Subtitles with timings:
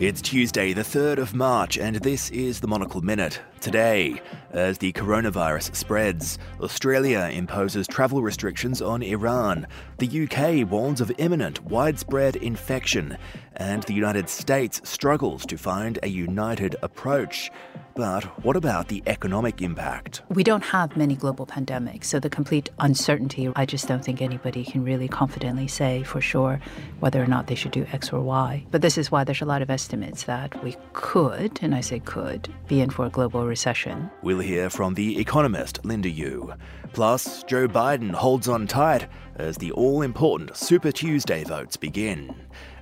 [0.00, 3.38] It's Tuesday, the 3rd of March, and this is the Monocle Minute.
[3.60, 9.66] Today, as the coronavirus spreads, Australia imposes travel restrictions on Iran,
[9.98, 13.18] the UK warns of imminent widespread infection,
[13.56, 17.50] and the United States struggles to find a united approach.
[17.94, 20.22] But what about the economic impact?
[20.28, 24.64] We don't have many global pandemics, so the complete uncertainty, I just don't think anybody
[24.64, 26.60] can really confidently say for sure
[27.00, 28.64] whether or not they should do X or Y.
[28.70, 31.98] But this is why there's a lot of estimates that we could, and I say
[32.00, 34.10] could, be in for a global recession.
[34.22, 36.56] We'll hear from the economist Linda Yueh.
[36.92, 42.34] Plus, Joe Biden holds on tight as the all important Super Tuesday votes begin.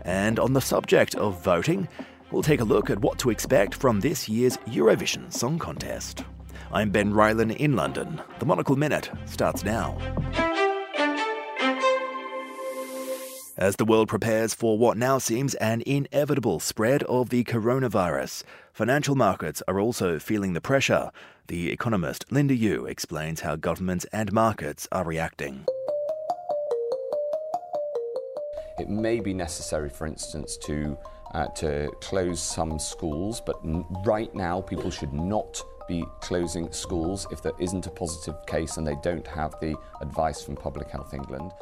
[0.03, 1.89] And on the subject of voting,
[2.31, 6.25] we'll take a look at what to expect from this year's Eurovision Song Contest.
[6.73, 8.21] I'm Ben Rylan in London.
[8.39, 9.97] The Monocle Minute starts now.
[13.57, 19.17] As the world prepares for what now seems an inevitable spread of the coronavirus, financial
[19.17, 21.11] markets are also feeling the pressure.
[21.49, 25.65] The economist Linda Yueh explains how governments and markets are reacting.
[28.79, 30.97] It may be necessary, for instance, to
[31.35, 33.59] uh, to close some schools, but
[34.05, 38.87] right now people should not be closing schools if there isn't a positive case and
[38.87, 41.53] they don't have the advice from Public Health England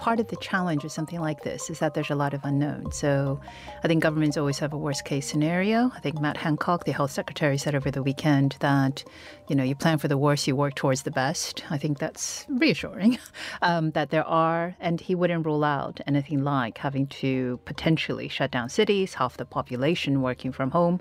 [0.00, 2.90] part of the challenge of something like this is that there's a lot of unknown.
[2.90, 3.38] So
[3.84, 5.92] I think governments always have a worst case scenario.
[5.94, 9.04] I think Matt Hancock, the health secretary, said over the weekend that,
[9.48, 11.64] you know, you plan for the worst, you work towards the best.
[11.68, 13.18] I think that's reassuring
[13.62, 18.50] um, that there are, and he wouldn't rule out anything like having to potentially shut
[18.50, 20.98] down cities, half the population working from home.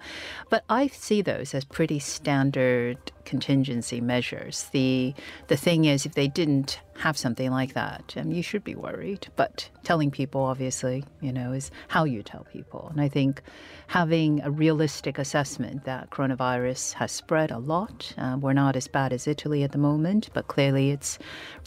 [0.49, 4.67] But I see those as pretty standard contingency measures.
[4.71, 5.13] The
[5.47, 9.27] the thing is, if they didn't have something like that, um, you should be worried.
[9.37, 12.89] But telling people, obviously, you know, is how you tell people.
[12.91, 13.41] And I think
[13.87, 18.13] having a realistic assessment that coronavirus has spread a lot.
[18.17, 21.17] Uh, we're not as bad as Italy at the moment, but clearly it's,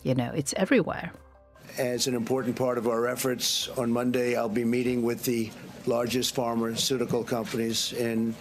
[0.02, 1.12] you know, it's everywhere.
[1.78, 5.50] As an important part of our efforts, on Monday I'll be meeting with the
[5.86, 8.34] largest pharmaceutical companies in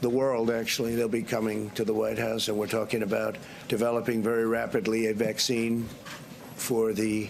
[0.00, 0.96] the world, actually.
[0.96, 3.36] They'll be coming to the White House, and we're talking about
[3.68, 5.88] developing very rapidly a vaccine
[6.64, 7.28] for the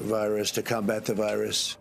[0.00, 1.76] virus to combat the virus.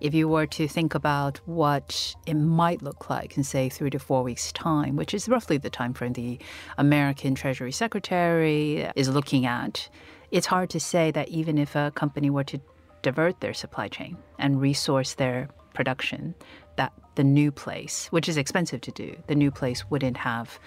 [0.00, 3.98] If you were to think about what it might look like in, say, three to
[3.98, 6.38] four weeks' time, which is roughly the time frame the
[6.78, 9.88] American Treasury Secretary is looking at,
[10.30, 12.60] it's hard to say that even if a company were to
[13.02, 16.34] divert their supply chain and resource their production,
[16.76, 20.60] that the new place, which is expensive to do, the new place wouldn't have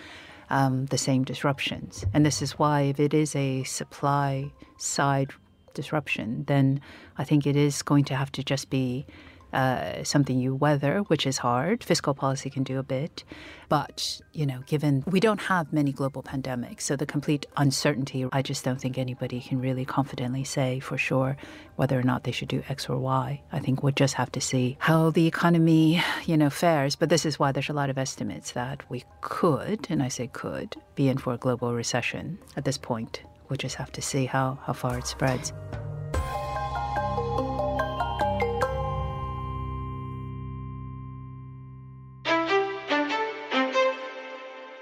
[0.49, 2.05] um, the same disruptions.
[2.13, 5.31] And this is why, if it is a supply side
[5.73, 6.81] disruption, then
[7.17, 9.05] I think it is going to have to just be
[9.53, 11.83] uh, something you weather, which is hard.
[11.83, 13.23] Fiscal policy can do a bit.
[13.69, 18.41] But, you know, given we don't have many global pandemics, so the complete uncertainty, I
[18.41, 21.35] just don't think anybody can really confidently say for sure
[21.75, 23.41] whether or not they should do X or Y.
[23.51, 26.95] I think we'll just have to see how the economy, you know, fares.
[26.95, 30.27] But this is why there's a lot of estimates that we could, and I say
[30.27, 33.21] could, be in for a global recession at this point.
[33.49, 35.53] We'll just have to see how, how far it spreads.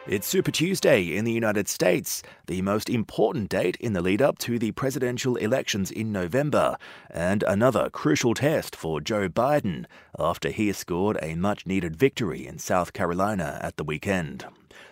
[0.07, 4.37] It's Super Tuesday in the United States, the most important date in the lead up
[4.39, 6.77] to the presidential elections in November,
[7.09, 9.87] and another crucial test for Joe Biden
[10.19, 14.45] after he scored a much needed victory in South Carolina at the weekend.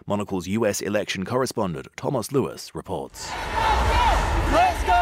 [0.07, 3.29] Monocle's US election correspondent Tomos Lewis reports.
[4.51, 4.92] Let's go, Joe!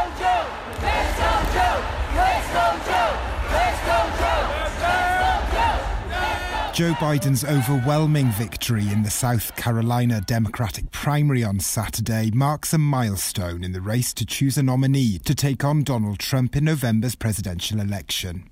[6.82, 13.64] Joe Biden's overwhelming victory in the South Carolina Democratic primary on Saturday marks a milestone
[13.64, 17.80] in the race to choose a nominee to take on Donald Trump in November's presidential
[17.80, 18.50] election.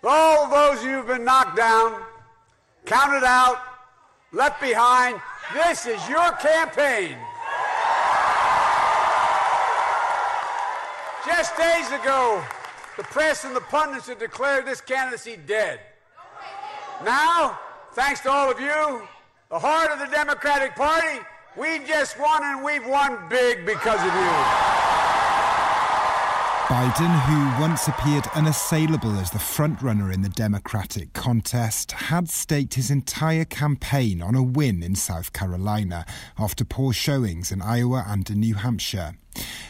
[0.00, 2.00] For all those who've been knocked down,
[2.86, 3.58] counted out,
[4.32, 5.20] left behind,
[5.52, 7.14] this is your campaign.
[11.26, 12.42] Just days ago,
[12.96, 15.80] the press and the pundits had declared this candidacy dead.
[17.04, 17.60] Now,
[17.96, 19.00] thanks to all of you,
[19.48, 21.18] the heart of the Democratic Party,
[21.56, 24.32] we've just won and we've won big because of you.
[26.68, 32.90] Biden, who once appeared unassailable as the frontrunner in the Democratic contest, had staked his
[32.90, 36.04] entire campaign on a win in South Carolina
[36.38, 39.14] after poor showings in Iowa and in New Hampshire.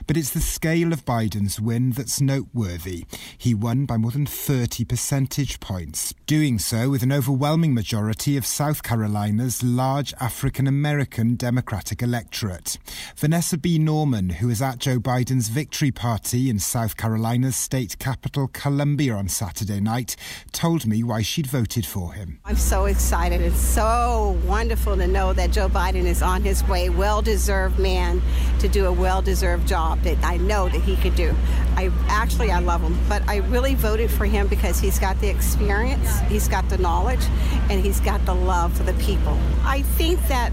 [0.07, 3.05] But it's the scale of Biden's win that's noteworthy.
[3.37, 8.47] He won by more than 30 percentage points, doing so with an overwhelming majority of
[8.47, 12.79] South Carolina's large African American Democratic electorate.
[13.17, 13.79] Vanessa B.
[13.79, 19.29] Norman, who was at Joe Biden's victory party in South Carolina's state capital, Columbia, on
[19.29, 20.17] Saturday night,
[20.53, 22.41] told me why she'd voted for him.
[22.45, 23.41] I'm so excited.
[23.41, 28.23] It's so wonderful to know that Joe Biden is on his way, well deserved man,
[28.61, 31.35] to do a well deserved job that I know that he could do.
[31.77, 35.29] I actually I love him, but I really voted for him because he's got the
[35.29, 37.25] experience, he's got the knowledge,
[37.71, 39.39] and he's got the love for the people.
[39.63, 40.53] I think that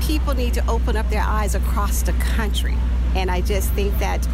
[0.00, 2.76] people need to open up their eyes across the country,
[3.14, 4.26] and I just think that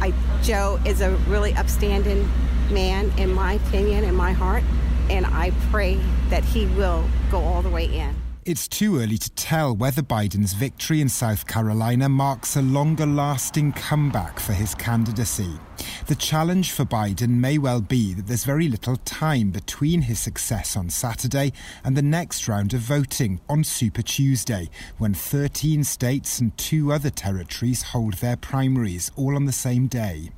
[0.00, 2.28] I, Joe is a really upstanding
[2.70, 4.64] man, in my opinion, in my heart,
[5.10, 6.00] and I pray
[6.30, 8.19] that he will go all the way in.
[8.46, 13.72] It's too early to tell whether Biden's victory in South Carolina marks a longer lasting
[13.72, 15.60] comeback for his candidacy.
[16.06, 20.74] The challenge for Biden may well be that there's very little time between his success
[20.74, 21.52] on Saturday
[21.84, 27.10] and the next round of voting on Super Tuesday, when 13 states and two other
[27.10, 30.30] territories hold their primaries all on the same day.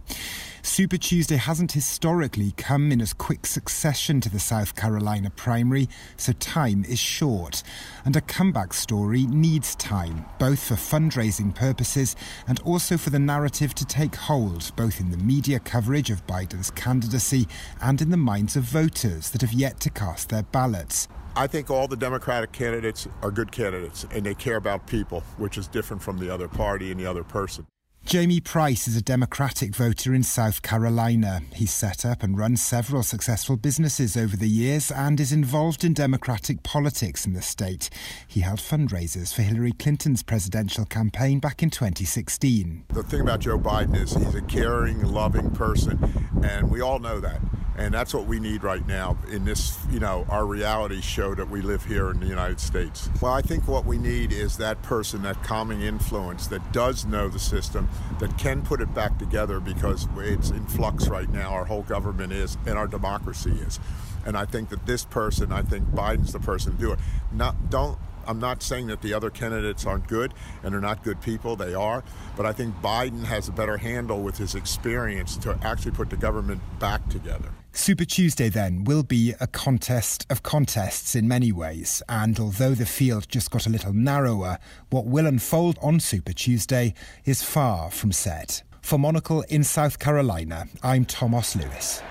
[0.65, 6.33] Super Tuesday hasn't historically come in as quick succession to the South Carolina primary, so
[6.33, 7.65] time is short.
[8.05, 12.15] And a comeback story needs time, both for fundraising purposes
[12.47, 16.71] and also for the narrative to take hold, both in the media coverage of Biden's
[16.71, 17.49] candidacy
[17.83, 21.09] and in the minds of voters that have yet to cast their ballots.
[21.35, 25.59] I think all the Democratic candidates are good candidates and they care about people, which
[25.59, 27.67] is different from the other party and the other person.
[28.05, 31.41] Jamie Price is a Democratic voter in South Carolina.
[31.55, 35.95] He's set up and run several successful businesses over the years and is involved in
[35.95, 37.89] Democratic politics in the state.
[38.27, 42.85] He held fundraisers for Hillary Clinton's presidential campaign back in 2016.
[42.89, 47.21] The thing about Joe Biden is he's a caring, loving person, and we all know
[47.21, 47.41] that.
[47.77, 51.49] And that's what we need right now in this, you know, our reality show that
[51.49, 53.09] we live here in the United States.
[53.21, 57.29] Well, I think what we need is that person, that calming influence that does know
[57.29, 57.89] the system,
[58.19, 61.51] that can put it back together because it's in flux right now.
[61.51, 63.81] Our whole government is, and our democracy is.
[64.27, 66.99] And I think that this person, I think Biden's the person to do it.
[67.33, 70.33] Not, don't I'm not saying that the other candidates aren't good
[70.63, 71.57] and are not good people.
[71.57, 72.05] They are.
[72.37, 76.17] But I think Biden has a better handle with his experience to actually put the
[76.17, 77.51] government back together.
[77.75, 82.03] Super Tuesday, then, will be a contest of contests in many ways.
[82.07, 84.59] And although the field just got a little narrower,
[84.91, 86.93] what will unfold on Super Tuesday
[87.25, 88.63] is far from set.
[88.83, 92.03] For Monocle in South Carolina, I'm Tomos Lewis.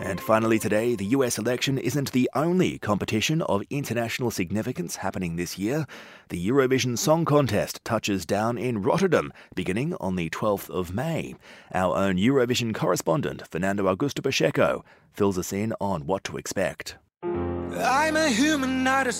[0.00, 5.58] And finally, today, the US election isn't the only competition of international significance happening this
[5.58, 5.86] year.
[6.28, 11.34] The Eurovision Song Contest touches down in Rotterdam, beginning on the 12th of May.
[11.74, 16.96] Our own Eurovision correspondent, Fernando Augusto Pacheco, fills us in on what to expect.
[17.22, 19.12] I'm a human, not a.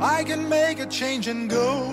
[0.00, 1.88] I can make a change and go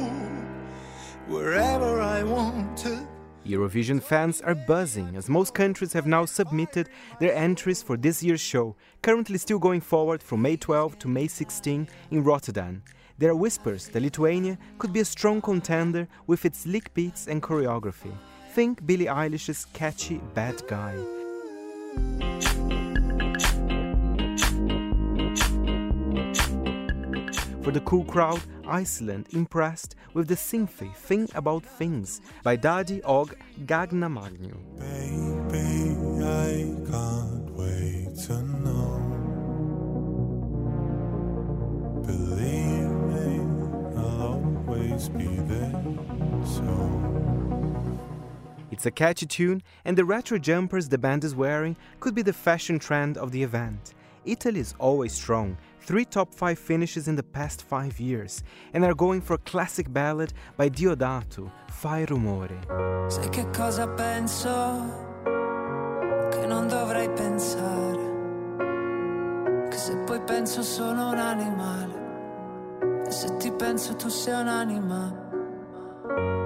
[1.27, 3.08] wherever I want to.
[3.49, 6.87] Eurovision fans are buzzing as most countries have now submitted
[7.19, 11.27] their entries for this year's show, currently still going forward from May 12 to May
[11.27, 12.83] 16 in Rotterdam.
[13.17, 17.41] There are whispers that Lithuania could be a strong contender with its lick beats and
[17.41, 18.13] choreography.
[18.53, 20.95] Think Billie Eilish's catchy Bad Guy.
[27.63, 33.35] For the cool crowd, Iceland impressed with the synthy Think About Things by Daddy Og
[33.65, 34.57] Gagnamagnið.
[34.79, 38.99] Baby, I can't wait to know.
[42.05, 43.41] Believe me,
[43.97, 44.21] I'll
[44.67, 45.83] always be there.
[46.45, 46.65] So.
[48.71, 52.33] It's a catchy tune, and the retro jumpers the band is wearing could be the
[52.33, 53.93] fashion trend of the event.
[54.25, 58.43] Italy is always strong, three top five finishes in the past five years,
[58.73, 62.59] and are going for a classic ballad by Diodato, Fai rumore.
[63.09, 64.49] Sai che cosa penso?
[66.31, 68.17] Che non dovrei pensare.
[69.69, 72.07] Che se poi penso sono un animale.
[73.07, 75.27] E se ti penso tu sei un'anima.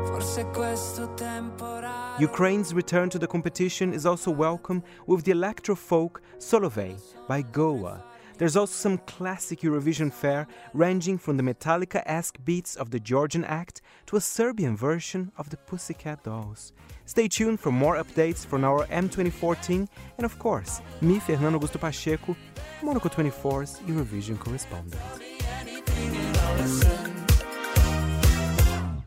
[0.06, 2.24] Forse questo temporale.
[2.24, 6.96] Ukraine's return to the competition is also welcome with the electro folk Solovey
[7.28, 8.02] by Go_A.
[8.38, 13.46] There's also some classic Eurovision fare, ranging from the Metallica esque beats of the Georgian
[13.46, 16.74] Act to a Serbian version of the Pussycat Dolls.
[17.06, 19.88] Stay tuned for more updates from our M2014
[20.18, 22.36] and, of course, me, Fernando Augusto Pacheco,
[22.82, 25.02] Monocle 24's Eurovision correspondent.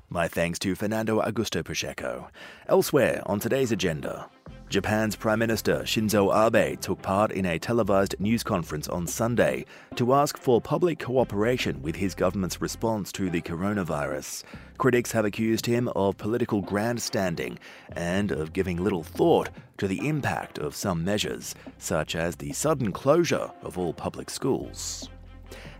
[0.09, 2.30] My thanks to Fernando Augusto Pacheco.
[2.68, 4.30] Elsewhere on today's agenda,
[4.69, 10.13] Japan's Prime Minister Shinzo Abe took part in a televised news conference on Sunday to
[10.13, 14.43] ask for public cooperation with his government's response to the coronavirus.
[14.77, 17.61] Critics have accused him of political grandstanding
[17.93, 22.91] and of giving little thought to the impact of some measures, such as the sudden
[22.91, 25.09] closure of all public schools.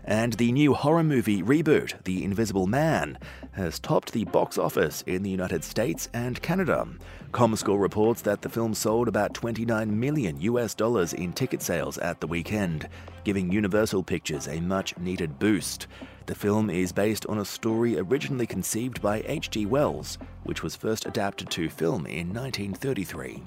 [0.07, 3.17] And the new horror movie reboot, The Invisible Man,
[3.51, 6.87] has topped the box office in the United States and Canada.
[7.33, 12.21] Comscore reports that the film sold about 29 million US dollars in ticket sales at
[12.21, 12.87] the weekend,
[13.25, 15.87] giving Universal Pictures a much needed boost.
[16.27, 19.65] The film is based on a story originally conceived by H.G.
[19.65, 23.43] Wells, which was first adapted to film in 1933.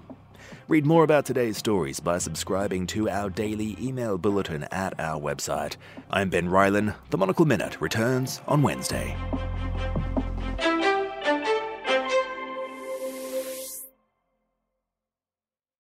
[0.68, 5.76] Read more about today's stories by subscribing to our daily email bulletin at our website.
[6.10, 6.94] I'm Ben Rylan.
[7.10, 9.16] The Monocle Minute returns on Wednesday.